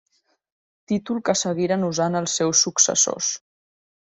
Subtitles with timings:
[0.91, 3.31] Títol que seguiren usant els seus successors.